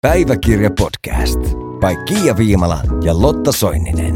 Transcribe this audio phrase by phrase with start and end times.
[0.00, 1.40] Päiväkirja podcast
[1.80, 4.14] by Kiia Viimala ja Lotta Soininen.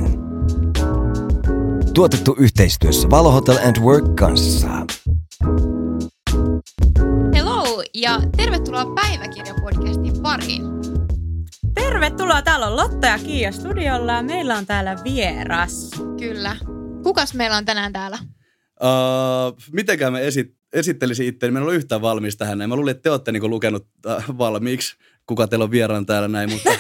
[1.94, 4.68] Tuotettu yhteistyössä Valo Hotel and Work kanssa.
[7.34, 10.62] Hello ja tervetuloa Päiväkirja-podcastin pariin.
[11.74, 15.90] Tervetuloa, täällä on Lotta ja Kiia studiolla ja meillä on täällä vieras.
[16.18, 16.56] Kyllä.
[17.02, 18.18] Kukas meillä on tänään täällä?
[18.82, 22.68] Uh, mitenkään me esit, esittelisin itse, niin mä en ollut yhtään valmis tähän.
[22.68, 24.96] Mä luulin, että te olette niinku lukenut uh, valmiiksi,
[25.26, 26.70] kuka teillä on vieraan täällä näin, mutta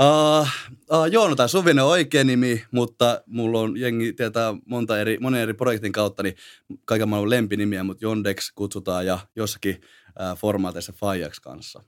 [0.00, 0.48] uh,
[0.92, 5.40] uh, Joona tai Suvinen on oikea nimi, mutta mulla on jengi tietää monta eri, monen
[5.40, 6.34] eri projektin kautta, niin
[6.84, 11.82] kaiken maailman lempinimiä, mutta Jondex kutsutaan ja jossakin uh, formaateissa Fajax kanssa.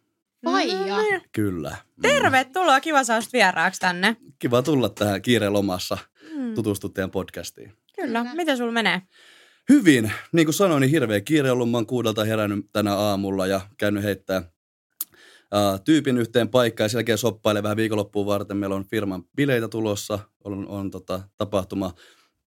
[0.45, 0.87] Faija.
[0.87, 1.23] No niin.
[1.32, 1.77] Kyllä.
[1.96, 2.02] Mm.
[2.02, 4.16] Tervetuloa, kiva saada vieraaksi tänne.
[4.38, 5.98] Kiva tulla tähän kiireen lomassa
[6.37, 6.55] Mm.
[6.55, 7.73] tutustua teidän podcastiin.
[7.96, 8.34] Kyllä, Kyllä.
[8.34, 9.02] miten sul menee?
[9.69, 10.13] Hyvin.
[10.33, 11.71] Niin kuin sanoin, niin hirveä kiire ollut.
[11.71, 14.43] Mä oon kuudelta herännyt tänä aamulla ja käynyt heittää
[15.09, 18.57] uh, tyypin yhteen paikkaan ja sen jälkeen soppailee vähän viikonloppuun varten.
[18.57, 20.19] Meillä on firman bileitä tulossa.
[20.45, 21.95] On, on tota, tapahtuma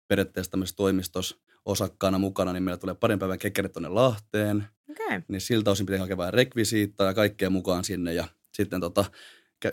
[0.09, 4.65] periaatteessa tämmöisessä toimistossa osakkaana mukana, niin meillä tulee parin päivän kekkerit tuonne Lahteen.
[4.91, 5.23] Okay.
[5.29, 8.15] Niin siltä osin pitää hakea vähän rekvisiittaa ja kaikkea mukaan sinne.
[8.15, 9.05] Ja sitten tota,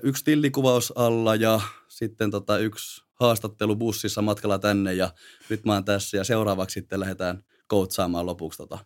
[0.04, 5.10] yksi tillikuvaus alla ja sitten tota, yksi haastattelu bussissa matkalla tänne ja
[5.50, 8.80] nyt mä oon tässä ja seuraavaksi sitten lähdetään koutsaamaan lopuksi tota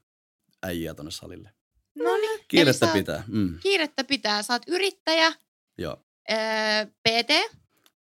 [0.63, 1.51] äijää tonne salille.
[1.95, 2.39] No niin.
[2.47, 3.23] Kiirettä sä- pitää.
[3.27, 4.43] Mm, Kiirettä pitää.
[4.43, 5.33] Sä oot yrittäjä,
[5.77, 6.05] joo.
[6.31, 6.37] öö,
[6.85, 7.57] PT.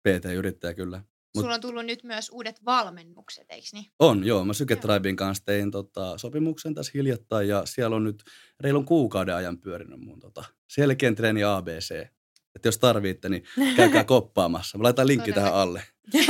[0.04, 0.98] PT-yrittäjä kyllä.
[0.98, 3.86] Mut- Sulla on tullut nyt myös uudet valmennukset, eikö niin?
[4.00, 4.46] On, joo.
[4.46, 8.24] Mä Syketribin kanssa tein tota, sopimuksen tässä hiljattain ja siellä on nyt
[8.60, 12.08] reilun kuukauden ajan pyörinyt mun tota, selkeän treeni ABC.
[12.56, 13.44] Että jos tarvitte, niin
[13.76, 14.78] käykää koppaamassa.
[14.78, 15.84] Mä laitan linkki tähän alle.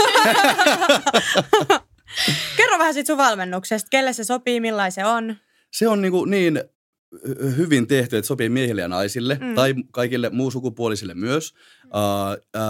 [2.58, 3.88] Kerro vähän siitä sun valmennuksesta.
[3.90, 5.36] Kelle se sopii, millainen se on?
[5.72, 6.62] Se on niinku niin
[7.16, 9.48] hy- hyvin tehty, että sopii miehille ja naisille Mm.
[9.48, 9.56] mm.
[9.56, 11.54] tai kaikille musukupuolisille myös.
[11.86, 11.92] Uh,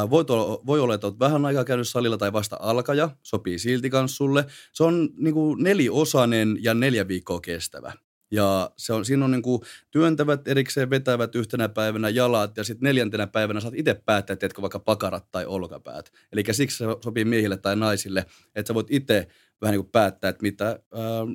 [0.03, 3.59] uh, voi, olla, voi olla, että olet vähän aikaa käynyt salilla tai vasta alkaja, sopii
[3.59, 4.45] silti kans sulle.
[4.73, 7.94] Se on niinku neliosainen ja neljä viikkoa kestävä.
[8.35, 13.28] Ja se on, siinä on niinku työntävät erikseen vetävät yhtenä päivänä jalat ja sitten neljäntenä
[13.28, 16.12] päivänä saat itse päättää, teetkö vaikka pakarat tai olkapäät.
[16.31, 18.25] Eli siksi se sopii miehille tai naisille,
[18.56, 19.28] että sä voit itse
[19.62, 20.79] vähän niin kuin päättää, että mitä äh,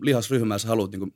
[0.03, 1.15] lihasryhmää sä haluat niin kuin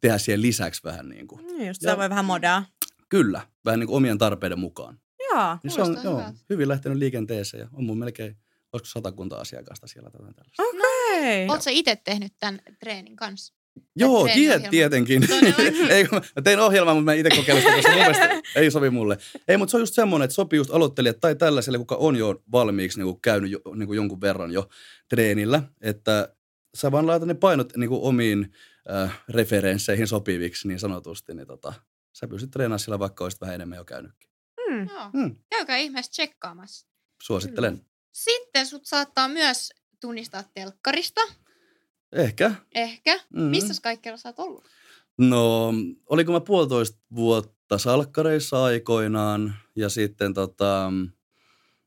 [0.00, 1.46] tehdä siihen lisäksi vähän niin kuin.
[1.46, 2.64] Niin just, Ja- voi vähän modaa.
[3.08, 5.00] Kyllä, vähän niin kuin omien tarpeiden mukaan.
[5.30, 5.58] Joo.
[5.62, 8.36] Niin se on joo, hyvin lähtenyt liikenteeseen ja on mun melkein,
[8.72, 10.42] olisiko satakunta asiakasta siellä tällaista.
[10.58, 11.48] Okei.
[11.48, 13.54] Oot sä itse tehnyt tämän treenin kanssa?
[13.96, 14.70] Joo, tie, treeniohjelma.
[14.70, 15.28] tietenkin.
[15.28, 15.90] Todellakin.
[15.96, 18.70] ei, kun mä tein ohjelmaa, mutta mä en itse kokeillut sitä, koska mun mielestä ei
[18.70, 19.18] sovi mulle.
[19.48, 22.42] Ei, mutta se on just semmoinen, että sopii just aloittelijat tai tällaiselle, kuka on jo
[22.52, 24.68] valmiiksi niin kuin käynyt jo, niin kuin jonkun verran jo
[25.08, 26.34] treenillä, että
[26.74, 28.52] sä vaan laitat ne painot niin kuin omiin
[28.90, 31.72] äh, referensseihin sopiviksi niin sanotusti, niin tota,
[32.12, 34.30] sä pystyt treenaamaan sillä vaikka olisit vähän enemmän jo käynytkin.
[34.70, 34.88] Mm.
[34.88, 35.10] Joo.
[35.12, 35.36] Hmm.
[35.50, 36.86] Käykää ihmeessä tsekkaamassa.
[37.22, 37.86] Suosittelen.
[38.12, 41.20] Sitten sut saattaa myös tunnistaa telkkarista.
[42.12, 42.52] Ehkä.
[42.74, 43.20] Ehkä.
[43.32, 43.42] Mm.
[43.42, 44.64] Missä kaikkialla sä oot ollut?
[45.18, 45.72] No,
[46.06, 50.92] oliko mä puolitoista vuotta salkkareissa aikoinaan ja sitten tota,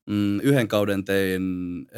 [0.10, 1.42] mm, yhden kauden tein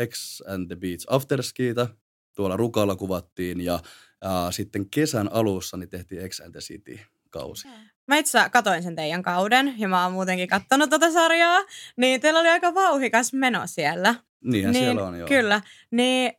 [0.07, 1.87] X and the Beach Afterskiita.
[2.35, 3.79] Tuolla Rukalla kuvattiin ja
[4.21, 6.99] ää, sitten kesän alussa niin tehtiin X and the City
[7.29, 7.67] kausi.
[8.07, 11.59] Mä itse asiassa katoin sen teidän kauden ja mä oon muutenkin kattonut tota sarjaa.
[11.97, 14.15] Niin teillä oli aika vauhikas meno siellä.
[14.43, 15.27] Niinhän niin, siellä on joo.
[15.27, 15.61] Kyllä.
[15.91, 16.33] Niin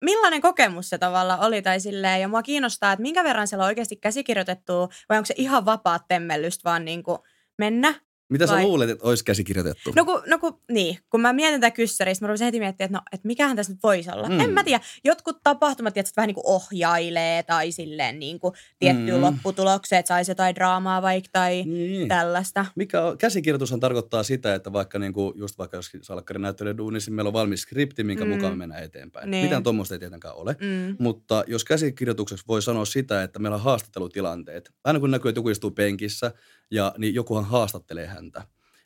[0.00, 3.66] millainen kokemus se tavalla oli tai silleen, ja mua kiinnostaa, että minkä verran siellä on
[3.68, 4.72] oikeasti käsikirjoitettu,
[5.08, 7.18] vai onko se ihan vapaat temmellystä vaan niin kuin
[7.58, 7.94] mennä?
[8.30, 9.92] Mitä sä vai- luulet, että olisi käsikirjoitettu?
[9.96, 12.98] No kun, no kun, niin, kun mä mietin tätä kyssäristä, mä rupesin heti miettimään, että
[12.98, 14.28] no, että mikähän tässä nyt voisi olla.
[14.28, 14.34] Mm.
[14.34, 14.40] Mm.
[14.40, 19.08] En mä tiedä, jotkut tapahtumat tietysti vähän niin kuin ohjailee tai silleen niin kuin tiettyyn
[19.10, 19.14] Mm.
[19.16, 19.22] mm.
[19.22, 22.08] lopputulokseen, että saisi jotain draamaa vaikka tai niin.
[22.08, 22.66] tällaista.
[22.74, 27.28] Mikä on, käsikirjoitushan tarkoittaa sitä, että vaikka niinku, just vaikka jos salkkarin näyttelijä duunissa, meillä
[27.28, 28.30] on valmis skripti, minkä Mm.
[28.30, 29.30] mukaan me mennään eteenpäin.
[29.30, 29.44] Niin.
[29.44, 30.56] Mitään tuommoista ei tietenkään ole.
[30.60, 30.96] Mm.
[30.98, 35.48] Mutta jos käsikirjoituksessa voi sanoa sitä, että meillä on haastattelutilanteet, aina kun näkyy, että joku
[35.48, 36.32] istuu penkissä
[36.70, 38.42] ja niin jokuhan haastattelee häntä,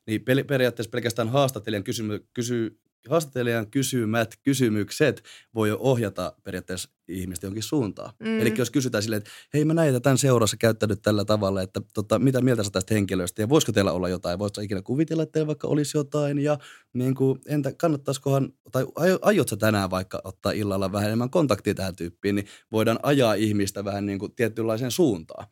[0.06, 2.78] niin pel- periaatteessa pelkästään haastattelijan, kysymy- kysy-
[3.08, 5.22] haastattelijan kysymät kysymykset
[5.54, 8.12] voi jo ohjata periaatteessa ihmistä jonkin suuntaan.
[8.20, 8.40] Mm.
[8.40, 11.80] Eli jos kysytään silleen, että hei mä näin, että tämän seurassa käyttänyt tällä tavalla, että
[11.94, 15.32] tota, mitä mieltä sä tästä henkilöstä ja voisiko teillä olla jotain, voisitko ikinä kuvitella, että
[15.32, 16.58] teillä vaikka olisi jotain ja
[16.92, 21.74] niin kuin, entä kannattaisikohan, tai aio- aiot sä tänään vaikka ottaa illalla vähän enemmän kontaktia
[21.74, 25.46] tähän tyyppiin, niin voidaan ajaa ihmistä vähän niin kuin tietynlaiseen suuntaan.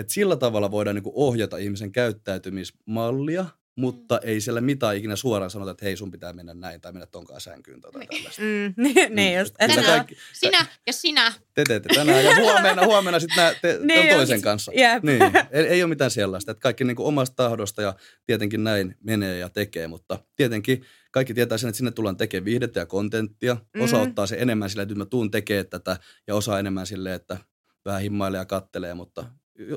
[0.00, 5.50] Et sillä tavalla voidaan niin kuin ohjata ihmisen käyttäytymismallia mutta ei siellä mitään ikinä suoraan
[5.50, 8.08] sanota, että hei sun pitää mennä näin tai mennä tonkaan sänkyyn tai Niin.
[8.08, 8.42] tällaista.
[8.42, 9.54] Mm, niin, niin just.
[9.58, 11.32] Että Tänään- kaikki, Sinä ja sinä.
[11.54, 14.16] te teette tänään ja huomenna, huomenna sitten te, Niin just.
[14.16, 14.72] toisen kanssa.
[14.74, 15.02] Jep.
[15.04, 16.50] Niin, ei, ei ole mitään sellaista.
[16.50, 17.94] Että kaikki niin kuin omasta tahdosta ja
[18.26, 22.80] tietenkin näin menee ja tekee, mutta tietenkin kaikki tietää sen, että sinne tullaan tekemään viihdettä
[22.80, 23.56] ja kontenttia.
[23.80, 24.02] Osa Mm.
[24.02, 27.36] ottaa se enemmän sille, että nyt mä tuun tekemään tätä ja osa enemmän sille, että
[27.84, 29.24] vähän himmailee ja kattelee, mutta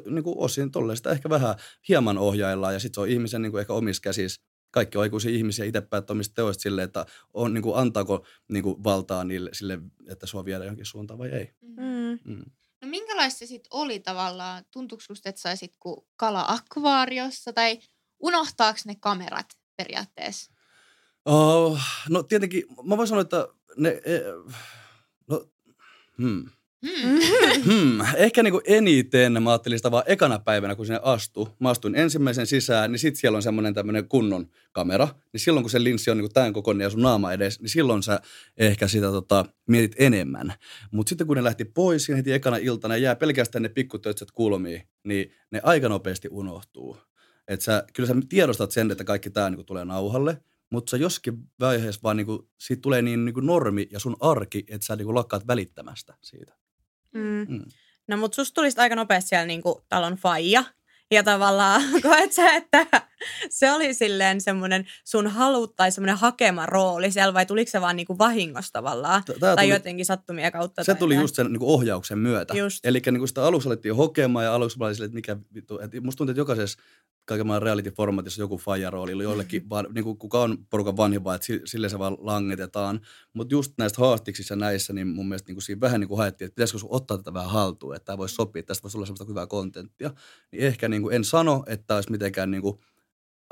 [0.05, 1.55] niin kuin osin tolleen sitä ehkä vähän
[1.89, 4.41] hieman ohjaillaan ja sitten se on ihmisen niin kuin ehkä omissa käsissä.
[4.71, 8.63] Kaikki on aikuisia ihmisiä itse päättää omista teoista silleen, että on, niin kuin, antaako niin
[8.63, 11.53] kuin, valtaa niille sille, että sua viedään johonkin suuntaan vai ei.
[11.61, 12.19] Mm.
[12.25, 12.45] Mm.
[12.81, 14.65] No minkälaista se sitten oli tavallaan?
[14.71, 17.79] Tuntuuko susta, että saisit kuin kala akvaariossa tai
[18.19, 20.51] unohtaako ne kamerat periaatteessa?
[21.25, 23.47] Oh, no tietenkin, mä voin sanoa, että
[23.77, 24.21] ne, e,
[25.27, 25.47] no,
[26.17, 26.49] hmm.
[26.83, 27.19] Hmm.
[27.65, 27.99] Hmm.
[28.15, 31.47] Ehkä niinku eniten mä ajattelin sitä vaan ekana päivänä, kun sinne astui.
[31.59, 35.07] Mä astuin ensimmäisen sisään, niin sit siellä on semmoinen tämmöinen kunnon kamera.
[35.33, 38.03] Niin silloin, kun se linssi on niinku tämän kokoinen ja sun naama edes, niin silloin
[38.03, 38.19] sä
[38.57, 40.53] ehkä sitä tota, mietit enemmän.
[40.91, 44.81] Mutta sitten kun ne lähti pois siinä heti ekana iltana jää pelkästään ne pikkutöitset kulmiin,
[45.03, 46.97] niin ne aika nopeasti unohtuu.
[47.47, 50.37] Et sä, kyllä sä tiedostat sen, että kaikki tämä niinku tulee nauhalle,
[50.69, 54.85] mutta sä joskin vaiheessa vaan niinku, siitä tulee niin niinku normi ja sun arki, että
[54.85, 56.62] sä niinku lakkaat välittämästä siitä.
[57.13, 57.45] Mm.
[57.49, 57.65] Mm.
[58.07, 60.63] No mut susta tuli sit aika nopeasti siellä niinku talon faija.
[61.11, 62.87] Ja tavallaan koet sä, että
[63.49, 67.95] se oli silleen semmoinen sun halu tai semmoinen hakema rooli siellä vai tuliko se vaan
[67.95, 69.23] niinku vahingossa tavallaan?
[69.23, 70.83] Tää tai tuli, jotenkin sattumia kautta?
[70.83, 71.23] se tuli jotain?
[71.23, 72.53] just sen niin ohjauksen myötä.
[72.83, 75.79] Eli niin sitä aluksi alettiin hokemaan ja aluksi mä olin silleen, että mikä vittu.
[75.79, 76.79] Et musta tuntuu, että jokaisessa
[77.25, 79.23] kaiken maailman reality-formatissa joku faijarooli, Mm-hmm.
[79.23, 82.99] joillekin, vaan, niin kuin, kuka on porukan vanhin vaan, että si- sille se vaan langetetaan.
[83.33, 86.45] Mutta just näistä haastiksissa näissä, niin mun mielestä niin kuin siinä vähän niin kuin haettiin,
[86.45, 89.05] että pitäisikö sun ottaa tätä vähän haltuun, että tämä voisi sopia, että tästä voisi olla
[89.05, 90.11] semmoista hyvää kontenttia.
[90.51, 92.79] Niin ehkä niin kuin en sano, että olisi mitenkään niin kuin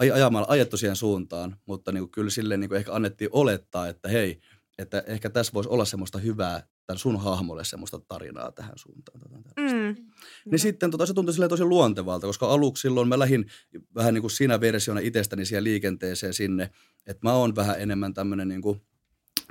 [0.04, 3.88] aj- ajamalla ajettu siihen suuntaan, mutta niin kuin kyllä silleen niin kuin ehkä annettiin olettaa,
[3.88, 4.40] että hei,
[4.78, 9.20] että ehkä tässä voisi olla semmoista hyvää tämän sun hahmolle semmoista tarinaa tähän suuntaan.
[9.58, 9.96] Mm.
[10.52, 13.46] Niin sitten tota, se tuntui tosi luontevalta, koska aluksi silloin mä lähdin
[13.96, 16.70] vähän niin kuin siinä versiona itsestäni siihen liikenteeseen sinne,
[17.08, 18.82] että mä oon vähän enemmän tämmöinen niin kuin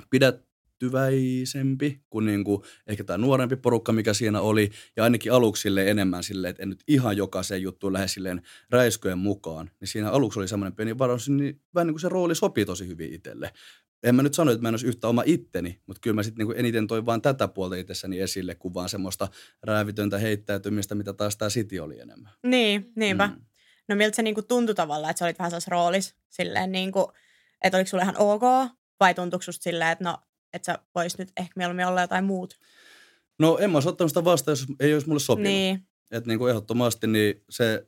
[0.09, 4.71] pidättyväisempi kuin, niin kuin ehkä tämä nuorempi porukka, mikä siinä oli.
[4.95, 9.17] Ja ainakin aluksi silleen enemmän silleen, että en nyt ihan jokaiseen juttuun lähde silleen räisköjen
[9.17, 9.71] mukaan.
[9.79, 12.87] Niin siinä aluksi oli semmoinen pieni varaus, niin vähän niin kuin se rooli sopii tosi
[12.87, 13.53] hyvin itselle.
[14.03, 16.47] En mä nyt sano, että mä en olisi yhtä oma itteni, mutta kyllä mä sitten
[16.47, 19.27] niin eniten toin vaan tätä puolta itsessäni esille, kuin vaan semmoista
[19.63, 22.31] räävitöntä heittäytymistä, mitä taas tämä City oli enemmän.
[22.43, 23.27] Niin, niinpä.
[23.27, 23.41] Mm.
[23.87, 27.11] No miltä se niinku tuntui tavallaan, että sä olit vähän sellaisessa roolissa silleen niinku,
[27.63, 28.41] että oliko sulle ihan ok
[28.99, 30.17] vai tuntuiko susta silleen, että no,
[30.53, 32.59] että sä vois nyt ehkä mieluummin olla jotain muut?
[33.39, 35.51] No en mä olisi ottanut sitä vastaan, jos ei olisi mulle sopinut.
[35.51, 37.87] Niin, Että niin kuin ehdottomasti niin se,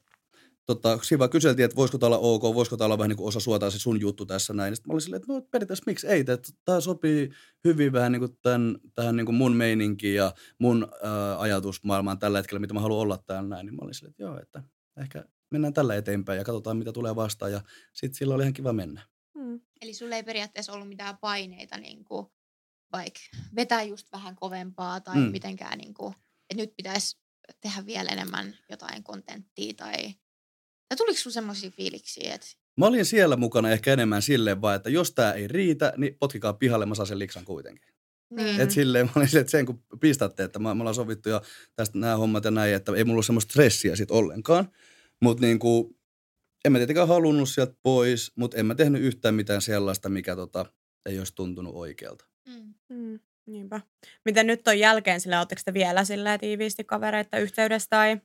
[0.65, 3.27] tota, siinä vaan kyseltiin, että voisiko tämä olla ok, voisiko tämä olla vähän niin kuin
[3.27, 4.75] osa suotaa se sun juttu tässä näin.
[4.75, 7.29] Sitten mä olin silleen, että no periaatteessa miksi ei, että tämä sopii
[7.63, 12.39] hyvin vähän niin kuin tämän, tähän niin kuin mun meininkiin ja mun ää, ajatusmaailmaan tällä
[12.39, 13.65] hetkellä, mitä mä haluan olla täällä näin.
[13.65, 14.63] Niin mä olin silleen, että joo, että
[14.97, 17.51] ehkä mennään tällä eteenpäin ja katsotaan, mitä tulee vastaan.
[17.51, 17.61] Ja
[17.93, 19.01] sitten sillä oli ihan kiva mennä.
[19.37, 19.59] mm.
[19.81, 22.27] Eli sulla ei periaatteessa ollut mitään paineita niin kuin,
[22.91, 23.19] vaikka
[23.55, 25.21] vetää just vähän kovempaa tai Mm.
[25.21, 25.31] mm.
[25.31, 26.13] mitenkään, niin kuin,
[26.49, 27.17] että nyt pitäisi
[27.61, 30.15] tehdä vielä enemmän jotain kontenttia tai,
[30.89, 32.47] tai tuliko sulla semmoisia fiiliksiä, että
[32.77, 36.53] Mä olin siellä mukana ehkä enemmän silleen vaan, että jos tämä ei riitä, niin potkikaa
[36.53, 37.93] pihalle, mä saan sen liksan kuitenkin.
[38.29, 38.61] niin.
[38.61, 41.41] Et silleen mä olin silleen, että sen kun pistätte, että mä, me ollaan sovittu jo
[41.75, 44.69] tästä nämä hommat ja näin, että ei mulla ole semmoista stressiä sit ollenkaan.
[45.21, 45.97] Mutta niin kuin,
[46.65, 50.65] en mä tietenkään halunnut sieltä pois, mutta en mä tehnyt yhtään mitään sellaista, mikä tota,
[51.05, 52.25] ei olisi tuntunut oikealta.
[52.47, 52.73] mm.
[52.89, 53.19] Mm.
[53.45, 53.81] Niinpä.
[54.25, 58.17] Miten nyt on jälkeen sillä, ootteko te vielä sillä tiiviisti kavereita yhteydessä tai?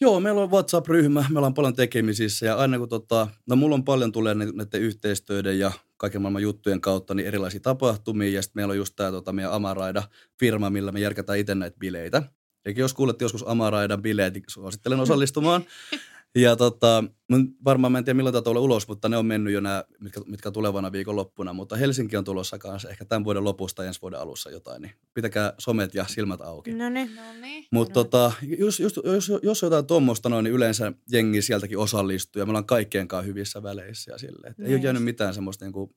[0.00, 3.84] Joo, meillä on WhatsApp-ryhmä, me ollaan paljon tekemisissä ja aina kun tota, no mulla on
[3.84, 8.60] paljon tulee nä- näiden yhteistyöiden ja kaiken maailman juttujen kautta niin erilaisia tapahtumia ja sitten
[8.60, 12.22] meillä on just tämä tota, meidän Amaraida-firma, millä me järkätään itse näitä bileitä.
[12.64, 15.64] Eli jos kuulette joskus Amaraidan bileet, niin suosittelen osallistumaan.
[16.34, 19.52] Ja tota, mun varmaan mä en tiedä milloin tämä tulee ulos, mutta ne on mennyt
[19.52, 21.52] jo nämä, mitkä, mitkä tulevana viikonloppuna.
[21.52, 25.54] Mutta Helsinki on tulossa kanssa ehkä tämän vuoden lopusta ensi vuoden alussa jotain, niin pitäkää
[25.58, 26.72] somet ja silmät auki.
[26.72, 27.14] No niin.
[27.14, 27.64] no niin.
[27.72, 32.40] Mutta tota, jos, just, jos, jos on jotain tuommoista noin, niin yleensä jengi sieltäkin osallistuu
[32.40, 34.50] ja me ollaan kaikkien kanssa hyvissä väleissä ja silleen.
[34.50, 35.96] Et ei ole Niin jäänyt mitään semmoista niinku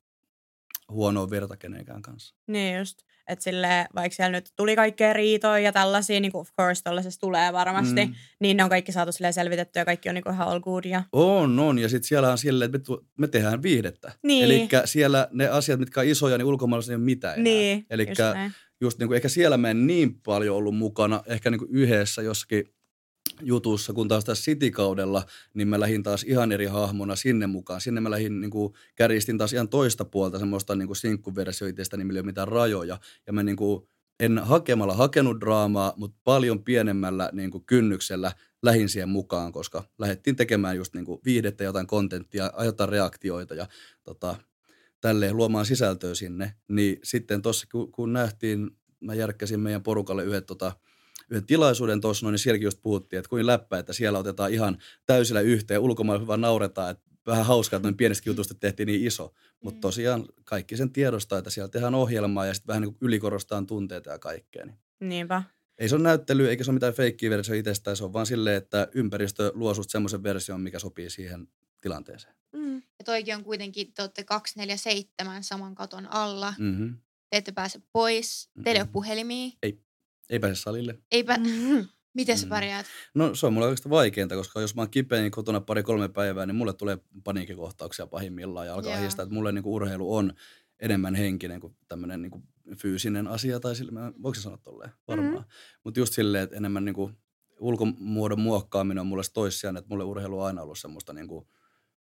[0.91, 2.35] huonoa verta kenenkään kanssa.
[2.47, 3.08] Niin just.
[3.29, 6.83] Että sille vaikka siellä nyt tuli kaikkea riitoja ja tällaisia, niin kuin of course
[7.19, 8.13] tulee varmasti, mm.
[8.39, 10.85] Niin ne on kaikki saatu silleen selvitettyä ja kaikki on niin kuin ihan all good.
[10.85, 11.03] Ja...
[11.11, 11.79] On, on.
[11.79, 14.11] Ja sitten siellä on silleen, että me, tu- me tehdään viihdettä.
[14.23, 14.45] Niin.
[14.45, 17.43] Eli siellä ne asiat, mitkä on isoja, niin ulkomailla ei ole mitään enää.
[17.43, 18.19] Niin, Eli just
[18.81, 22.21] just niin kuin, ehkä siellä mä en niin paljon ollut mukana, ehkä niin kuin yhdessä
[22.21, 22.63] jossakin
[23.41, 27.81] jutussa, kun taas tässä City-kaudella, niin mä lähdin taas ihan eri hahmona sinne mukaan.
[27.81, 32.17] Sinne mä lähdin, niin kuin, kärjistin taas ihan toista puolta semmoista niin sinkkuversio itsestäni, millä
[32.17, 32.97] ei ole mitään rajoja.
[33.27, 33.87] Ja mä niin kuin,
[34.19, 38.31] en hakemalla hakenut draamaa, mutta paljon pienemmällä niin kuin kynnyksellä
[38.61, 43.67] lähin siihen mukaan, koska lähdettiin tekemään just niin kuin viihdettä, jotain kontenttia, jotain reaktioita ja
[44.03, 44.35] tota,
[45.01, 46.53] tälleen luomaan sisältöä sinne.
[46.67, 50.71] Niin sitten tuossa, kun, kun nähtiin, mä järkkäsin meidän porukalle yhden tota,
[51.29, 55.41] yhden tilaisuuden tuossa, niin sielläkin just puhuttiin, että kuin läppä, että siellä otetaan ihan täysillä
[55.41, 59.33] yhteen, ulkomailla vaan nauretaan, että vähän hauskaa, että noin pienestä jutusta tehtiin niin iso.
[59.63, 59.81] Mutta mm.
[59.81, 64.19] tosiaan kaikki sen tiedostaa, että siellä tehdään ohjelmaa ja sitten vähän niin ylikorostaan tunteita ja
[64.19, 64.65] kaikkea.
[64.65, 64.77] Niin.
[64.99, 65.43] Niinpä.
[65.77, 68.57] Ei se ole näyttely, eikä se ole mitään feikkiä versio itsestään, se on vaan silleen,
[68.57, 71.47] että ympäristö luo susta semmoisen version, mikä sopii siihen
[71.81, 72.35] tilanteeseen.
[72.53, 72.75] Mm.
[72.75, 76.53] Ja toikin on kuitenkin, te olette 247 saman katon alla.
[76.59, 76.97] Mm-hmm.
[77.29, 78.49] Te ette pääse pois.
[78.63, 79.49] Teillä ei ole puhelimia.
[79.63, 79.79] Ei.
[80.29, 80.97] Ei pääse salille.
[81.11, 81.37] Eipä.
[81.37, 81.87] Mm-hmm.
[82.13, 82.49] Miten sä mm.
[82.49, 82.85] pärjäät?
[83.15, 86.45] No se on mulle oikeastaan vaikeinta, koska jos mä oon kipeä niin kotona pari-kolme päivää,
[86.45, 90.33] niin mulle tulee paniikkikohtauksia pahimmillaan ja alkaa ahdistaa, että mulle niin kuin urheilu on
[90.79, 92.43] enemmän henkinen kuin tämmöinen niin kuin
[92.77, 94.91] fyysinen asia, tai sille, mä, voiko sanoa tolleen?
[95.07, 95.33] Varmaan.
[95.33, 95.79] Mm-hmm.
[95.83, 97.17] Mutta just silleen, että enemmän niin kuin
[97.59, 101.47] ulkomuodon muokkaaminen on mulle toissijan, että mulle urheilu on aina ollut semmoista niin kuin,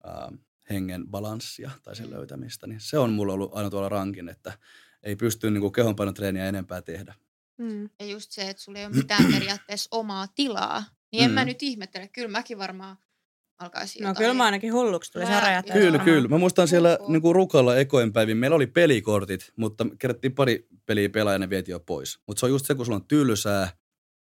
[0.03, 0.32] ää,
[0.70, 2.13] hengen balanssia tai sen mm.
[2.13, 4.53] löytämistä, niin se on mulle ollut aina tuolla rankin, että
[5.03, 7.15] ei pysty niin kehonpainotreeniä enempää tehdä.
[7.57, 7.89] Mm.
[8.00, 11.35] Ja just se, että sulla ei ole mitään periaatteessa omaa tilaa, niin en mm.
[11.35, 12.07] mä nyt ihmettele.
[12.07, 12.97] Kyllä mäkin varmaan
[13.59, 15.65] alkaisin No kyllä mä ainakin hulluksi tuli se rajat.
[15.74, 16.27] Kyllä, kyllä.
[16.27, 18.38] Mä muistan siellä niin kuin Rukalla ekoin päivin.
[18.38, 22.19] Meillä oli pelikortit, mutta kerättiin pari peliä pelaa ja ne vietiin jo pois.
[22.27, 23.69] Mutta se on just se, kun sulla on tylsää,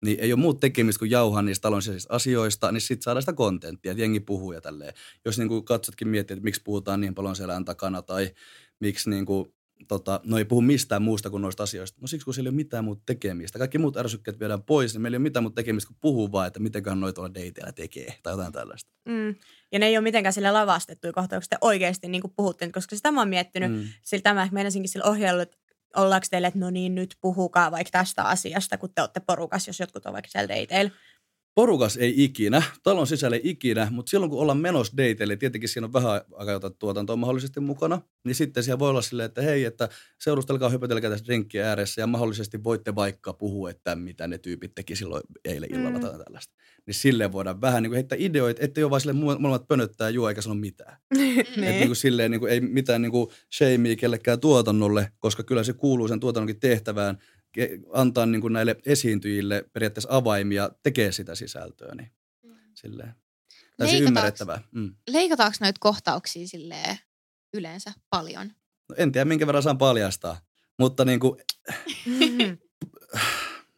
[0.05, 3.91] niin ei ole muut tekemistä kuin jauhaa niistä talon asioista, niin sitten saadaan sitä kontenttia,
[3.91, 4.93] että jengi puhuu ja tälleen.
[5.25, 8.31] Jos niin kuin katsotkin miettii, että miksi puhutaan niin paljon selän takana tai
[8.79, 9.53] miksi niin kuin
[9.87, 12.01] tota, no ei puhu mistään muusta kuin noista asioista.
[12.01, 13.59] No siksi, kun siellä ei ole mitään muuta tekemistä.
[13.59, 16.47] Kaikki muut ärsykkeet viedään pois, niin meillä ei ole mitään muuta tekemistä kuin puhuu vaan,
[16.47, 18.91] että mitenköhän noita tuolla dateilla tekee tai jotain tällaista.
[19.05, 19.35] Mm.
[19.71, 23.21] Ja ne ei ole mitenkään sille lavastettuja kohtauksia, oikeasti niin kuin puhuttiin, koska sitä mä
[23.21, 23.83] oon miettinyt, mm.
[24.01, 25.57] sillä tämä meinasinkin sillä ohjeella, että
[25.95, 29.79] ollaanko teille, että no niin, nyt puhukaa vaikka tästä asiasta, kun te olette porukas, jos
[29.79, 30.91] jotkut on vaikka siellä dateilla.
[31.55, 35.85] Porukas ei ikinä, talon sisällä ei ikinä, mutta silloin kun ollaan menossa dateille, tietenkin siinä
[35.85, 39.89] on vähän aikaa tuotantoa mahdollisesti mukana, niin sitten siellä voi olla silleen, että hei, että
[40.19, 44.95] seurustelkaa, hypätelkää tässä drinkkiä ääressä ja mahdollisesti voitte vaikka puhua, että mitä ne tyypit teki
[44.95, 46.01] silloin eilen illalla mm.
[46.01, 46.53] tai tällaista.
[46.85, 50.29] Niin silleen voidaan vähän niin kuin heittää ideoita, ettei ole vaan silleen molemmat pönöttää juo
[50.29, 50.97] eikä sano mitään.
[51.37, 55.63] että niin kuin silleen niin kuin, ei mitään niin kuin shamea kellekään tuotannolle, koska kyllä
[55.63, 57.17] se kuuluu sen tuotannonkin tehtävään,
[57.93, 61.95] antaa niin kuin näille esiintyjille periaatteessa avaimia tekee sitä sisältöä.
[61.95, 62.11] Niin
[62.43, 62.55] mm.
[62.73, 63.15] silleen.
[63.77, 64.61] Täysin ymmärrettävää.
[64.71, 64.95] Mm.
[65.07, 66.97] Leikataanko noita kohtauksia silleen
[67.53, 68.51] yleensä paljon?
[68.89, 70.37] No, en tiedä, minkä verran saan paljastaa.
[70.79, 71.39] Mutta niin kuin,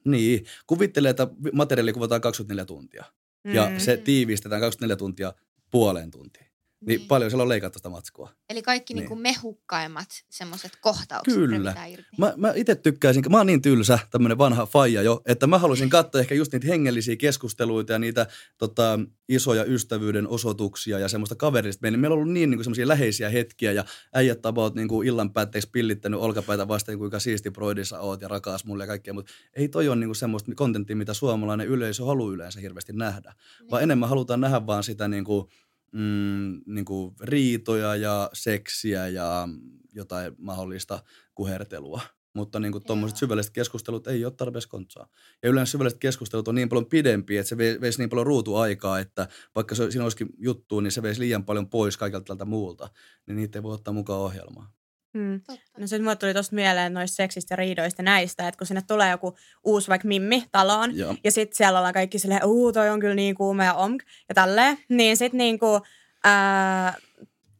[0.06, 3.06] niin, kuvittelee, että materiaali kuvataan 24 tuntia.
[3.54, 3.80] Ja mm.
[3.80, 5.34] se tiivistetään 24 tuntia
[5.72, 6.46] puoleen tuntiin.
[6.82, 8.32] Niin, niin paljon siellä on leikattu sitä matskua.
[8.50, 9.10] Eli kaikki niin.
[9.10, 11.86] Niin mehukkaimmat semmoiset kohtaukset Kyllä.
[11.88, 12.10] Irti.
[12.18, 15.90] Mä, mä itse tykkäisin, mä oon niin tylsä, tämmöinen vanha faija jo, että mä haluaisin
[15.90, 18.28] katsoa ehkä just niitä hengellisiä keskusteluita ja niitä
[18.58, 21.82] tota, isoja ystävyyden osoituksia ja semmoista kaverista.
[21.82, 25.70] Meillä, on ollut niin, niin semmoisia läheisiä hetkiä ja äijät about niin kuin illan päätteeksi
[25.72, 29.88] pillittänyt olkapäitä vastaan, kuinka siisti broidissa oot ja rakas mulle ja kaikkea, mutta ei toi
[29.88, 33.72] ole niin kuin semmoista kontenttia, mitä suomalainen yleisö haluaa yleensä hirveästi nähdä, niin.
[33.72, 35.48] vaan enemmän halutaan nähdä vaan sitä niin kuin,
[35.96, 39.48] mm, niin kuin riitoja ja seksiä ja
[39.94, 41.04] jotain mahdollista
[41.36, 42.02] kuhertelua.
[42.34, 45.08] Mutta niin tuommoiset syvälliset keskustelut ei ole tarpeeksi kontsaa.
[45.44, 49.28] Ja yleensä syvälliset keskustelut on niin paljon pidempiä, että se veisi niin paljon ruutuaikaa, että
[49.56, 52.90] vaikka se, siinä olisikin juttu, niin se veisi liian paljon pois kaikilta tältä muulta.
[53.28, 54.68] Niin niitä ei voi ottaa mukaan ohjelmaan.
[55.16, 55.42] Hmm.
[55.78, 59.12] No sitten mulle tuli tosta mieleen noista seksistä ja riidoista näistä, että kun sinne tulee
[59.12, 61.16] joku uusi vaikka mimmi taloon, Joo.
[61.24, 64.36] ja sitten siellä ollaan kaikki silleen, uu, toi on kyllä niin kuuma ja omk, ja
[64.36, 65.82] tälleen, niin sitten niinku,
[66.24, 66.94] ää,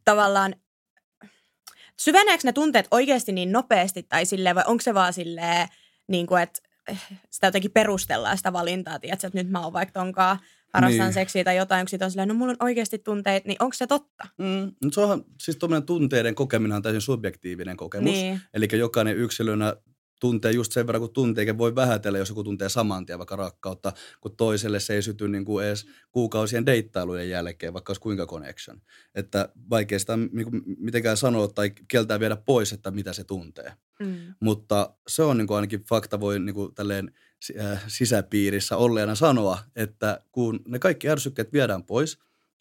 [0.04, 0.54] tavallaan
[1.98, 5.68] syveneekö ne tunteet oikeasti niin nopeasti tai silleen, vai onko se vaan silleen,
[6.08, 6.60] niin kuin, että
[7.30, 10.38] sitä jotenkin perustellaan sitä valintaa, tiedätkö, että nyt mä oon vaikka tonkaan
[10.76, 11.14] harrastan niin.
[11.14, 14.24] seksiä tai jotain, kun on silleen, no mulla on oikeasti tunteet, niin onko se totta?
[14.38, 18.12] Mm, se on siis tuommoinen tunteiden kokeminen on täysin subjektiivinen kokemus.
[18.12, 18.40] Niin.
[18.54, 19.76] Eli jokainen yksilönä
[20.20, 23.36] tuntee just sen verran, kun tuntee, eikä voi vähätellä, jos joku tuntee saman tien vaikka
[23.36, 28.26] rakkautta, kun toiselle se ei syty niin kuin edes kuukausien deittailujen jälkeen, vaikka olisi kuinka
[28.26, 28.80] connection.
[29.14, 33.72] Että vaikea sitä niin kuin mitenkään sanoa tai kieltää viedä pois, että mitä se tuntee.
[34.00, 34.16] Mm.
[34.40, 37.12] Mutta se on niin kuin ainakin fakta voi niin kuin tälleen
[37.88, 42.18] sisäpiirissä olleena sanoa, että kun ne kaikki ärsykkeet viedään pois,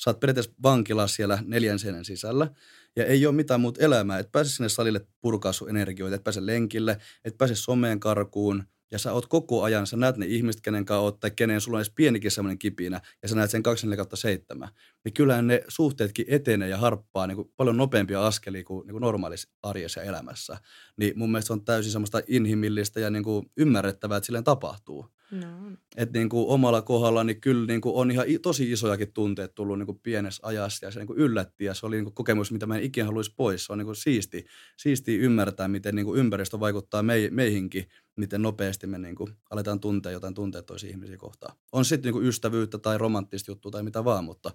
[0.07, 2.49] oot periaatteessa vankilassa siellä neljän seinän sisällä,
[2.95, 6.45] ja ei ole mitään muuta elämää, et pääse sinne salille purkaa sun energioita, et pääse
[6.45, 10.85] lenkille, et pääse someen karkuun, ja sä oot koko ajan, sä näet ne ihmiset, kenen
[10.85, 14.05] kanssa oot, tai kenen sulla on edes pienikin semmoinen kipinä, ja sä näet sen 24
[14.13, 14.69] 7,
[15.05, 19.01] niin kyllähän ne suhteetkin etenee ja harppaa niin kuin paljon nopeampia askelia kuin, niin kuin
[19.01, 20.57] normaalissa arjessa ja elämässä.
[20.97, 25.14] Niin mun mielestä se on täysin semmoista inhimillistä ja niin kuin ymmärrettävää, että silleen tapahtuu.
[25.31, 25.71] No.
[25.97, 29.79] Että niin kuin omalla kohdalla niin kyllä niin kuin on ihan tosi isojakin tunteet tullut
[29.79, 32.51] niin kuin pienessä ajassa ja se niin kuin yllätti ja se oli niin kuin kokemus,
[32.51, 33.65] mitä mä en ikinä haluaisi pois.
[33.65, 34.45] Se on niin kuin siisti,
[34.77, 39.79] siisti ymmärtää, miten niin kuin ympäristö vaikuttaa mei, meihinkin, miten nopeasti me niin kuin aletaan
[39.79, 41.55] tuntea jotain tunteita toisia ihmisiä kohtaan.
[41.71, 44.51] On sitten niin kuin ystävyyttä tai romanttista juttua tai mitä vaan, mutta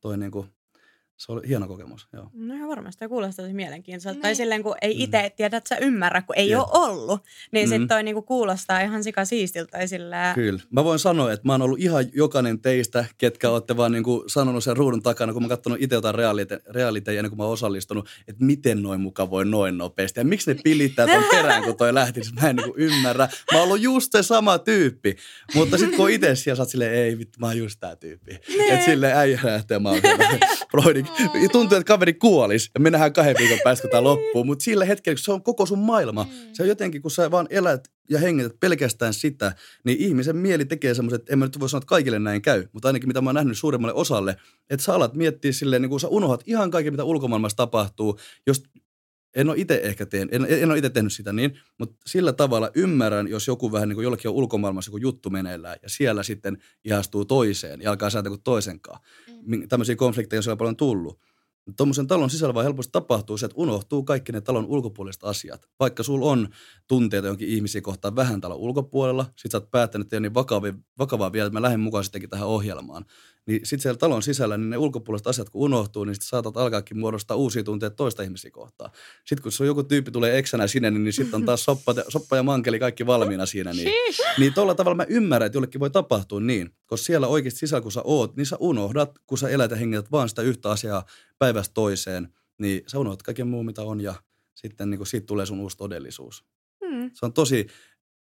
[0.00, 0.46] toi niin kuin,
[1.16, 2.30] se oli hieno kokemus, joo.
[2.34, 4.14] No ihan varmasti, ja kuulostaa tosi mielenkiintoiselta.
[4.14, 4.22] Niin.
[4.22, 5.00] Tai silleen, kun ei Mm.
[5.00, 6.58] itse tiedä, että sä ymmärrä, kun ei Jep.
[6.58, 7.20] ole ollut.
[7.52, 7.72] Niin Mm.
[7.72, 9.86] sit toi niinku kuulostaa ihan sika siistiltä.
[9.86, 10.60] Silleen, Kyllä.
[10.70, 14.22] Mä voin sanoa, että mä oon ollut ihan jokainen teistä, ketkä olette vaan niin kuin
[14.30, 17.44] sanonut sen ruudun takana, kun mä oon katsonut itse jotain realite- realiteja ennen kuin mä
[17.44, 20.20] oon osallistunut, että miten noin muka voi noin nopeasti.
[20.20, 23.28] Ja miksi ne pilittää ton perään, kun toi lähti, niin mä en niin kuin ymmärrä.
[23.52, 25.16] Mä oon ollut just se sama tyyppi.
[25.54, 28.34] Mutta sitten kun itse siellä sä oot silleen, ei vittu, mä oon just tää tyyppi.
[28.70, 30.00] Että silleen äijä lähtee, mä oon
[31.04, 31.50] Broidin.
[31.50, 34.44] Tuntuu, että kaveri kuolis ja me nähdään kahden viikon päästä, kun tää loppuu.
[34.44, 37.46] Mutta sillä hetkellä, kun se on koko sun maailma, se on jotenkin, kun sä vaan
[37.50, 39.52] elät ja hengität pelkästään sitä,
[39.84, 42.88] niin ihmisen mieli tekee semmoiset, en mä nyt voi sanoa, että kaikille näin käy, mutta
[42.88, 44.36] ainakin mitä mä oon nähnyt suuremmalle osalle,
[44.70, 48.62] että sä alat miettiä silleen, niin kun sä unohdat ihan kaiken, mitä ulkomaailmassa tapahtuu, jos
[49.34, 52.70] en ole itse ehkä tehnyt, en, en ole itse tehnyt sitä niin, mutta sillä tavalla
[52.74, 56.58] ymmärrän, jos joku vähän niin kuin jollakin on ulkomaailmassa joku juttu meneillään ja siellä sitten
[56.84, 59.00] ihastuu toiseen ja alkaa säätää kuin toisenkaan.
[59.46, 59.68] Mm.
[59.68, 61.20] Tämmöisiä konflikteja on siellä paljon tullut.
[61.76, 65.68] Tuommoisen talon sisällä vaan helposti tapahtuu se, että unohtuu kaikki ne talon ulkopuoliset asiat.
[65.80, 66.48] Vaikka sulla on
[66.88, 70.34] tunteita jonkin ihmisiä kohtaan vähän talon ulkopuolella, sit sä oot päättänyt, että ei ole niin
[70.34, 73.04] vakavaa, vakavaa vielä, että mä lähden mukaan sittenkin tähän ohjelmaan.
[73.46, 76.98] Niin sit siellä talon sisällä, niin ne ulkopuoliset asiat kun unohtuu, niin sit saatat alkaakin
[76.98, 78.90] muodostaa uusia tunteita toista ihmisiä kohtaan.
[79.24, 81.94] Sitten kun se on joku tyyppi tulee eksänä sinne, niin, niin sitten on taas soppa,
[82.08, 83.72] soppa ja mankeli kaikki valmiina siinä.
[83.72, 83.92] Niin,
[84.38, 86.70] niin tuolla tavalla mä ymmärrän, että jollekin voi tapahtua niin.
[86.86, 90.12] Koska siellä oikeasti sisällä, kun sä oot, niin sä unohdat, kun sä elät ja hengität
[90.12, 91.04] vaan sitä yhtä asiaa
[91.38, 94.14] päivästä toiseen, niin sä unohdat kaiken muu, mitä on ja
[94.54, 96.44] sitten niin siitä tulee sun uusi todellisuus.
[96.84, 97.10] hmm.
[97.14, 97.66] Se on tosi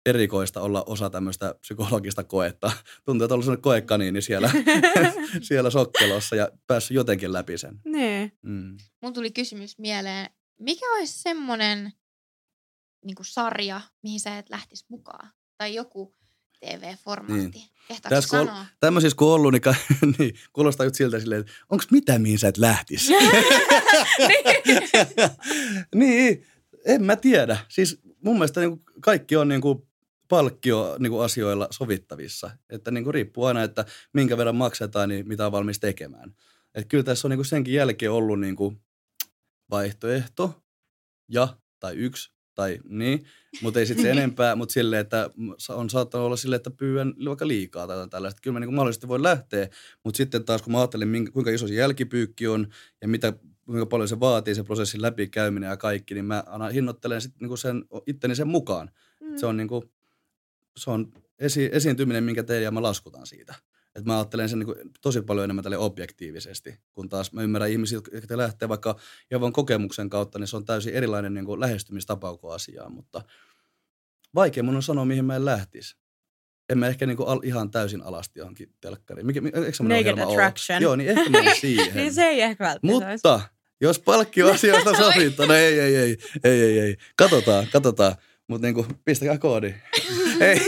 [0.10, 2.72] erikoista olla osa tämmöistä psykologista koetta.
[3.06, 4.52] Tuntuu, että on ollut koekaniini siellä,
[5.42, 7.80] siellä sokkelossa ja päässyt jotenkin läpi sen.
[7.86, 8.32] Niin.
[8.42, 8.78] Mm.
[9.02, 11.94] Mun tuli kysymys mieleen, mikä olisi semmoinen
[13.06, 15.30] niin sarja, mihin sä et lähtisi mukaan?
[15.58, 16.16] Tai joku
[16.60, 17.70] TV-formaatti.
[17.90, 18.02] Niin.
[18.10, 18.66] Tässä kun sanoa?
[18.80, 19.76] Tämmöisissä kun on ollut, niin, ka-
[20.18, 23.14] niin kuulostaa just siltä silleen, että onko mitä, mihin sä et lähtisi?
[25.96, 26.46] niin,
[26.86, 27.58] en mä tiedä.
[27.70, 29.89] Siis mun mielestä niin kaikki on niin kuin
[30.30, 32.52] palkkio niin kuin asioilla sovittavissa.
[32.70, 36.36] Että niin kuin riippuu aina, että minkä verran maksetaan, niin mitä on valmis tekemään.
[36.76, 38.82] Et kyllä tässä on niin kuin senkin jälkeen ollut niin kuin
[39.70, 40.64] vaihtoehto
[41.28, 41.48] ja
[41.80, 43.26] tai yksi tai niin,
[43.62, 45.30] mutta ei sitten se enempää, mutta silleen, että
[45.70, 48.42] on saattanut olla silleen, että pyydän vaikka liikaa tai tällaista.
[48.42, 49.70] Kyllä mä niin mahdollisesti voi lähteä,
[50.04, 52.68] mutta sitten taas kun mä ajattelen, kuinka iso se jälkipyykki on
[53.02, 53.34] ja mitä,
[53.66, 57.58] kuinka paljon se vaatii se prosessin läpikäyminen ja kaikki, niin mä aina hinnoittelen sitten niin
[57.58, 58.90] sen, itteni sen mukaan.
[59.22, 59.38] Mm.
[59.38, 59.84] Se on, niin kuin,
[60.80, 63.56] se on esi, esiintyminen, minkä teen ja mä laskutan siitä.
[63.96, 67.72] Et mä ajattelen sen niin kuin tosi paljon enemmän tälle objektiivisesti, kun taas mä ymmärrän
[67.72, 69.00] ihmisiä, jotka lähtee vaikka
[69.40, 73.22] vaan kokemuksen kautta, niin se on täysin erilainen niin kuin lähestymistapa koko asiaan, mutta
[74.36, 75.98] vaikea mun on sanoa, mihin mä en lähtisi.
[76.70, 79.26] En mä ehkä niin kuin al, ihan täysin alasti johonkin telkkariin.
[79.26, 80.32] Mikä, mikä, eikö Naked ohjelma ole?
[80.32, 80.82] Attraction.
[80.82, 81.96] Joo, niin ehkä mä siihen.
[81.96, 83.28] niin se ei ehkä välttämättä olisi.
[83.28, 83.42] Mutta
[83.82, 86.98] jos palkkioasioista sovittu, no ei, ei, ei, ei, ei, ei.
[87.16, 88.16] Katsotaan, katsotaan.
[88.50, 89.74] Mutta niinku, pistäkää koodi.
[90.42, 90.60] ei.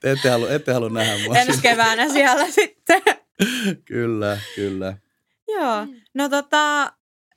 [0.00, 1.38] Te ette halua, ette halua nähdä mua.
[1.38, 3.02] Ensi keväänä siellä sitten.
[3.84, 4.96] kyllä, kyllä.
[5.48, 5.86] Joo.
[6.14, 6.92] No tota,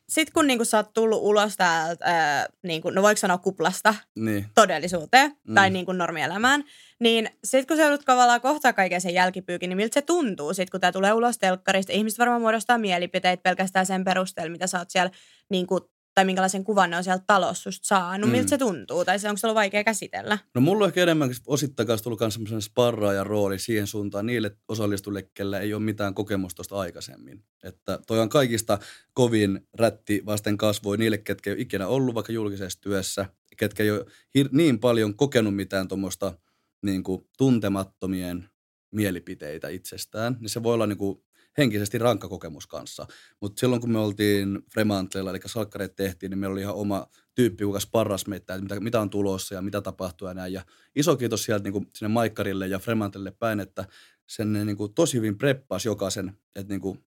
[0.10, 4.46] sit kun niinku sä oot tullut ulos täältä, ää, niinku, no voiko sanoa kuplasta Niin.
[4.56, 5.56] todellisuuteen Mm.
[5.56, 6.64] tai niinku normielämään,
[7.00, 10.70] niin sit kun sä joudut tavallaan kohtaa kaiken sen jälkipyykin, niin miltä se tuntuu sit
[10.70, 11.94] kun tää tulee ulos telkkarista?
[11.94, 15.12] Ihmiset varmaan muodostaa mielipiteitä pelkästään sen perusteella, mitä sä oot siellä
[15.50, 18.30] niinku, tai minkälaisen kuvan ne on sieltä talossa susta saanut.
[18.30, 18.32] Mm.
[18.32, 19.06] Miltä se tuntuu?
[19.06, 20.38] Tai se onko se ollut vaikea käsitellä?
[20.56, 24.58] No mulla on ehkä enemmän osittain kanssa tullut myös semmoisen sparraajan rooli siihen suuntaan niille
[24.68, 27.44] osallistujille, kellä ei ole mitään kokemusta tuosta aikaisemmin.
[27.64, 28.80] Että toi on kaikista
[29.14, 33.26] kovin rätti vasten kasvoi niille, ketkä ei ole ikinä ollut vaikka julkisessa työssä,
[33.58, 34.06] ketkä ei ole
[34.38, 36.34] hir- niin paljon kokenut mitään tuommoista
[36.82, 38.50] niin kuin tuntemattomien
[38.92, 41.24] mielipiteitä itsestään, niin se voi olla niin kuin
[41.58, 43.08] henkisesti rankka kokemus kanssa.
[43.42, 47.64] Mutta silloin kun me oltiin Fremantlella, eli salkkareet tehtiin, niin meillä oli ihan oma tyyppi,
[47.64, 50.54] joka sparras meitä, että mitä, mitä on tulossa ja mitä tapahtuu ja näin.
[50.54, 50.66] Ja
[50.96, 53.86] iso kiitos sieltä niin kuin sinne Maikkarille ja Fremantlelle päin, että
[54.28, 57.06] sen niin kuin tosi hyvin preppasi jokaisen, että niin kuin,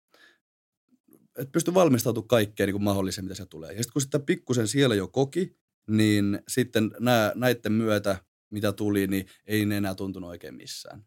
[1.38, 3.72] että pystyi valmistautumaan kaikkeen niin mahdolliseen, mitä se tulee.
[3.72, 5.56] Ja sitten kun sitä pikkusen siellä jo koki,
[5.90, 8.16] niin sitten nää, näiden myötä,
[8.50, 11.04] mitä tuli, niin ei ne enää tuntunut oikein missään.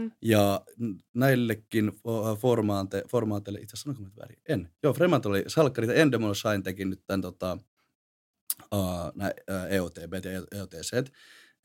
[0.00, 0.10] Mm.
[0.22, 0.64] Ja
[1.14, 4.38] näillekin fo- formaate, formaateille, itse asiassa sanonko mä väärin?
[4.48, 4.68] En.
[4.82, 7.58] Joo, Fremantle oli salkkari, ja Endemol Shine teki nyt tämän tota,
[8.74, 9.32] uh, nää,
[9.70, 11.10] EOTB ja EOTC.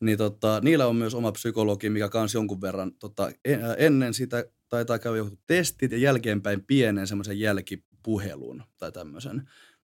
[0.02, 4.46] Niin tota, niillä on myös oma psykologi, mikä kans jonkun verran tota, ää, ennen sitä
[4.70, 9.50] taitaa käydä joku testit ja jälkeenpäin pienen semmoisen jälkipuhelun tai tämmöisen.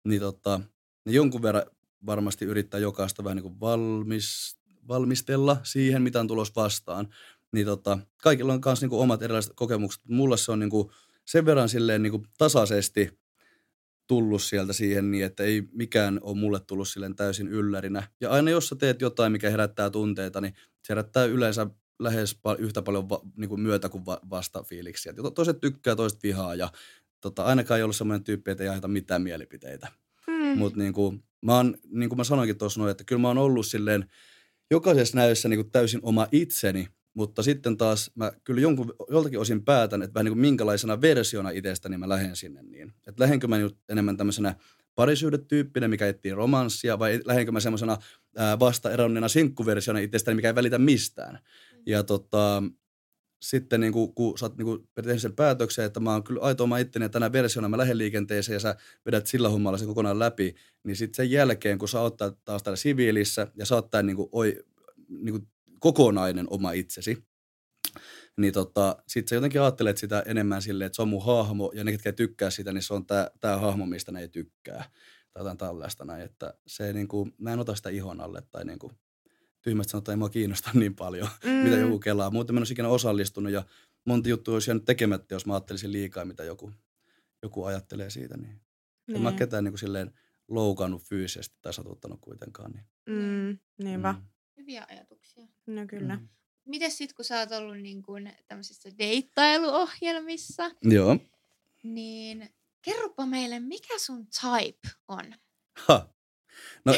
[0.05, 0.61] Niin tota,
[1.05, 1.62] ne jonkun verran
[2.07, 4.57] varmasti yrittää jokaista vähän niin kuin valmis,
[4.88, 7.09] valmistella siihen, mitä on tulos vastaan.
[7.53, 10.03] Niin tota, kaikilla on myös niin kuin omat erilaiset kokemukset.
[10.09, 10.91] Mulle se on niin kuin
[11.25, 13.19] sen verran silleen niin kuin tasaisesti
[14.07, 18.09] tullut sieltä siihen niin, että ei mikään ole mulle tullut silleen täysin yllärinä.
[18.21, 21.67] Ja aina jos sä teet jotain, mikä herättää tunteita, niin se herättää yleensä
[21.99, 25.11] lähes yhtä paljon va- niin kuin myötä kuin va- vastafiiliksiä.
[25.11, 26.73] Et Toiset tykkää, toiset vihaa ja
[27.21, 29.89] tota, ainakaan ei ollut semmoinen tyyppi, että ei aiheuta mitään mielipiteitä.
[30.27, 30.59] Mm.
[30.59, 33.39] Mutta niin kuin, mä oon, niin kuin mä sanoinkin tuossa noin, että kyllä mä oon
[33.39, 34.11] ollut silleen
[34.71, 39.64] jokaisessa näyssä niin kuin täysin oma itseni, mutta sitten taas mä kyllä jonkun, joltakin osin
[39.64, 42.92] päätän, että vähän niin kuin minkälaisena versiona itsestäni mä lähden sinne niin.
[43.07, 44.55] Että lähdenkö mä nyt enemmän tämmöisenä
[44.94, 47.98] parisuudetyyppinen, mikä etsii romanssia, vai lähdenkö mä semmoisena
[48.61, 51.38] vasta eronneena sinkkuversiona itsestäni, mikä ei välitä mistään.
[51.87, 52.62] Ja tota,
[53.42, 56.64] sitten niin kuin, kun sä oot niin tehnyt sen päätöksen, että mä oon kyllä aito
[56.64, 58.76] oma itteni tänä versiona mä lähden liikenteeseen ja sä
[59.07, 62.76] vedät sillä hommalla sen kokonaan läpi, niin sitten sen jälkeen, kun sä oot taas täällä
[62.76, 64.64] siviilissä ja sä oot tää niin kuin, oi,
[65.09, 65.48] niin kuin
[65.81, 67.25] kokonainen oma itsesi,
[68.37, 71.85] niin tota, sit sä jotenkin ajattelet sitä enemmän silleen, että se on mun hahmo ja
[71.85, 74.91] ne, ketkä tykkää sitä, niin se on tää, tää hahmo, mistä ne ei tykkää.
[75.33, 78.65] Tai jotain tällaista näin, että se niin kuin, mä en ota sitä ihon alle tai
[78.65, 78.93] niin kuin,
[79.62, 81.51] tyhmästi sanotaan, ei mua kiinnosta niin paljon, mm.
[81.51, 82.31] mitä joku kelaa.
[82.31, 83.65] Muuten mä en olisi ikinä osallistunut ja
[84.05, 86.73] monta juttua olisi jäänyt tekemättä, jos mä ajattelisin liikaa, mitä joku,
[87.43, 88.37] joku ajattelee siitä.
[88.37, 88.61] Niin.
[89.15, 89.39] En mä Niin.
[89.39, 90.11] ketään niin kuin silleen
[90.49, 92.73] loukannut fyysisesti tai satuttanut kuitenkaan.
[92.73, 92.85] Niin.
[93.07, 94.12] Mm, niinpä.
[94.12, 94.23] Mm.
[94.57, 95.47] Hyviä ajatuksia.
[95.66, 96.16] No kyllä.
[96.16, 96.29] Mm.
[96.64, 101.16] Mites sit, kun sä oot ollut niin kuin tämmöisissä deittailuohjelmissa, Joo.
[101.83, 102.51] niin
[102.83, 105.35] kerropa meille, mikä sun type on?
[105.77, 106.09] Ha.
[106.85, 106.95] No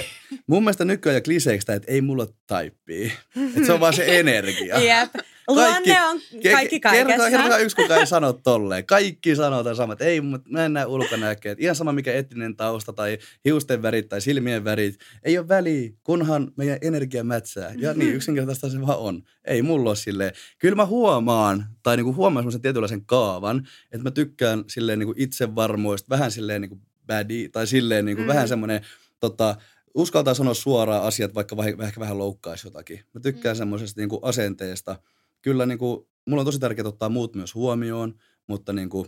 [0.47, 3.13] mun mielestä nykyään jo kliseiksi että ei mulla taippia.
[3.47, 4.79] Että se on vaan se energia.
[4.89, 5.15] Jep.
[5.49, 6.21] Luonne on
[6.53, 7.31] kaikki ke- Kertokaa, kaikessa.
[7.31, 8.87] kertokaa yksi, kuka ei sano tolleen.
[8.87, 11.55] Kaikki sanoo tämän saman, että ei, mutta mä en näe ulkonäköä.
[11.59, 15.01] Ihan sama mikä etninen tausta tai hiusten värit tai silmien värit.
[15.23, 17.73] Ei ole väliä, kunhan meidän energia mätsää.
[17.77, 19.23] Ja niin yksinkertaista se vaan on.
[19.45, 20.33] Ei mulla ole silleen.
[20.59, 26.09] Kyllä mä huomaan, tai niinku huomaan semmoisen tietynlaisen kaavan, että mä tykkään silleen niinku itsevarmoista,
[26.11, 28.29] vähän silleen niinku badi, tai silleen niinku mm.
[28.29, 28.81] vähän semmoinen
[29.21, 29.57] tota,
[29.95, 33.01] uskaltaa sanoa suoraan asiat, vaikka vai- ehkä vähän loukkaisi jotakin.
[33.15, 33.57] Mä tykkään Mm.
[33.57, 33.59] mm.
[33.59, 34.97] semmoisesta niinku asenteesta.
[35.43, 38.15] Kyllä niinku, mulla on tosi tärkeää ottaa muut myös huomioon,
[38.47, 39.07] mutta niinku,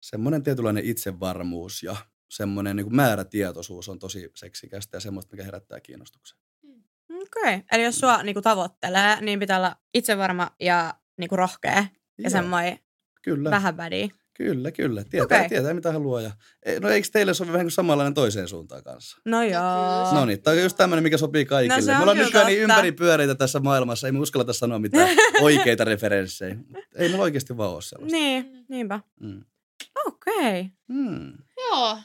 [0.00, 1.96] semmoinen tietynlainen itsevarmuus ja
[2.30, 6.38] semmoinen niinku määrätietoisuus on tosi seksikästä ja semmoista, mikä herättää kiinnostuksen.
[7.10, 7.54] Okei.
[7.54, 7.60] Okay.
[7.72, 11.86] Eli jos sua niinku tavoittelee, niin pitää olla itsevarma ja niinku rohkea ja
[12.18, 12.78] Joo, semmoinen
[13.22, 14.08] Kyllä, vähän bädi.
[14.34, 15.04] Kyllä, kyllä.
[15.04, 15.48] Tietää, okay.
[15.48, 16.20] tietää mitä haluaa.
[16.20, 16.30] Ja,
[16.62, 19.18] e, no eikö teille sovi vähän kuin samanlainen toiseen suuntaan kanssa?
[19.24, 20.12] No joo.
[20.12, 21.76] No niin, tämä on just tämmöinen, mikä sopii kaikille.
[21.76, 24.52] No se on Mulla on kyllä nykyään niin ympäri pyöreitä tässä maailmassa, ei me uskalleta
[24.52, 25.08] sanoa mitään
[25.40, 26.56] oikeita referenssejä.
[26.94, 28.16] Ei meillä oikeasti vaan ole sellaista.
[28.16, 29.00] Niin, niinpä.
[29.20, 29.44] Mm.
[30.06, 30.60] Okei.
[30.60, 30.64] Okay.
[30.88, 31.32] Mm.
[31.56, 31.98] Joo.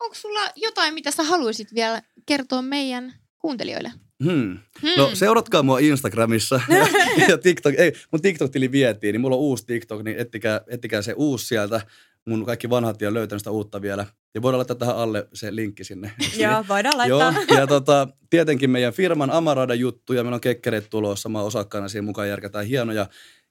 [0.00, 3.92] Onko sulla jotain, mitä sä haluaisit vielä kertoa meidän kuuntelijoille?
[4.24, 4.58] Hmm.
[4.82, 4.90] Hmm.
[4.96, 6.60] No seuratkaa mua Instagramissa
[7.28, 7.74] ja TikTok.
[7.78, 11.80] Ei, mun TikTok-tili vietiin, niin mulla on uusi TikTok, niin ettikää, ettikää se uusi sieltä.
[12.26, 14.06] Mun kaikki vanhat ei ole löytänyt sitä uutta vielä.
[14.34, 16.12] Ja voidaan laittaa tähän alle se linkki sinne.
[16.42, 17.34] Joo, voidaan laittaa.
[17.48, 22.04] Joo, ja tota, tietenkin meidän firman Amarada juttuja, meillä on kekkereet tulossa, mä osakkaana siihen
[22.04, 23.06] mukaan järkätään hienoja,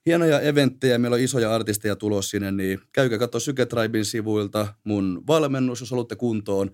[0.06, 5.80] hienoja eventtejä, meillä on isoja artisteja tulossa sinne, niin käykää katsoa Syketribin sivuilta mun valmennus,
[5.80, 6.70] jos haluatte kuntoon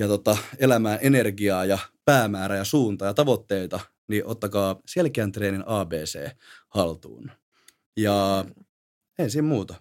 [0.00, 6.30] ja tota, elämään energiaa ja päämäärää ja suuntaa ja tavoitteita, niin ottakaa selkeän treenin ABC
[6.68, 7.30] haltuun.
[7.96, 8.44] Ja
[9.18, 9.74] ei siinä muuta.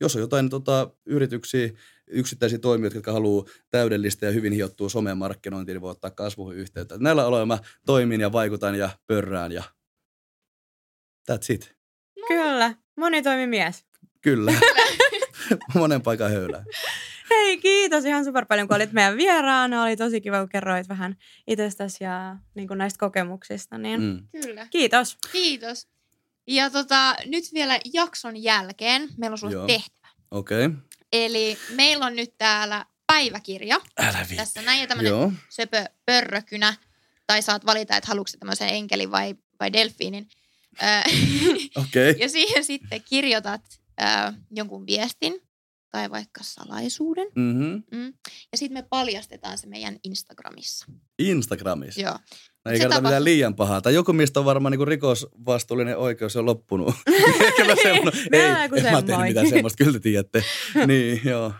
[0.00, 1.70] Jos on jotain tota, yrityksiä,
[2.06, 6.98] yksittäisiä toimijoita, jotka haluaa täydellistä ja hyvin hiottua somemarkkinointia, niin voi ottaa kasvuun yhteyttä.
[6.98, 9.62] Näillä aloilla mä toimin ja vaikutan ja pörrään ja
[11.32, 11.76] that's it.
[12.28, 12.74] Kyllä.
[12.96, 13.84] Monitoimimies.
[14.20, 14.52] Kyllä.
[15.74, 16.64] Monen paikan höylää.
[17.30, 19.82] Hei, kiitos ihan super paljon, kun olit meidän vieraana.
[19.82, 21.16] Oli tosi kiva, kun kerroit vähän
[21.46, 23.78] itsestäsi ja niin kuin näistä kokemuksista.
[23.78, 24.42] Niin mm.
[24.42, 24.66] Kyllä.
[24.70, 25.18] Kiitos.
[25.32, 25.88] Kiitos.
[26.46, 29.66] Ja tota, nyt vielä jakson jälkeen meillä on sulle Joo.
[29.66, 30.08] tehtävä.
[30.30, 30.66] Okei.
[30.66, 30.78] Okay.
[31.12, 33.80] Eli meillä on nyt täällä päiväkirja.
[33.98, 34.36] Älä viitti.
[34.36, 35.32] Tässä näin ja tämmöinen Joo.
[35.48, 36.74] söpö pörrökynä.
[37.26, 40.28] Tai saat valita, että haluatko tämmöisen enkelin vai, vai delfiinin.
[40.82, 40.86] Ö,
[41.82, 42.10] Okei.
[42.10, 42.20] Okay.
[42.22, 43.62] ja siihen sitten kirjoitat
[44.00, 44.04] ö,
[44.50, 45.49] jonkun viestin.
[45.90, 47.28] Tai vaikka salaisuuden.
[47.34, 47.82] Mm-hmm.
[47.98, 48.12] Mm.
[48.52, 50.86] Ja sitten me paljastetaan se meidän Instagramissa.
[51.18, 52.00] Instagramissa.
[52.00, 52.18] Joo.
[52.64, 53.80] No ei Se kerta tapa- mitään liian pahaa.
[53.80, 56.94] Tai joku, mistä on varmaan niin rikosvastuullinen oikeus on loppunut.
[57.44, 58.22] Ehkä mä semmoinen.
[58.32, 60.44] Ei, en mä tehnyt mitään semmoista, kyllä te tiedätte.
[60.86, 61.52] niin, joo.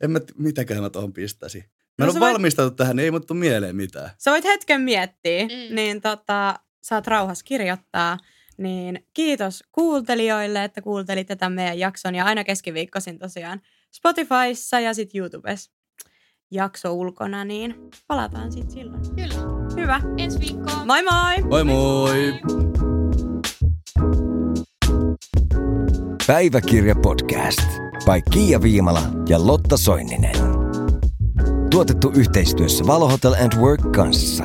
[0.00, 1.64] En mä, t- mitäköhän mä tuohon pistäisin.
[1.98, 4.10] Mä en No ole voit- valmistautunut tähän, niin ei mut tuu mieleen mitään.
[4.18, 5.48] Sä voit hetken miettiä, Mm.
[5.68, 5.74] mm.
[5.74, 8.18] niin tota, saat rauhassa kirjoittaa.
[8.58, 12.14] Niin kiitos kuuntelijoille, että kuuntelitte tämän meidän jakson.
[12.14, 13.60] Ja aina keskiviikkoisin tosiaan
[13.96, 15.70] Spotifyssa ja sitten YouTubessa
[16.50, 17.74] jakso ulkona, niin
[18.06, 19.02] palataan sitten silloin.
[19.16, 19.34] Kyllä.
[19.76, 20.00] Hyvä.
[20.16, 20.86] Ensi viikkoon.
[20.86, 21.42] Moi moi!
[21.42, 22.40] Moi moi!
[26.26, 27.68] Päiväkirja podcast
[28.04, 30.36] by Kiia Viimala ja Lotta Soininen.
[31.70, 34.44] Tuotettu yhteistyössä Valo Hotel and Work kanssa.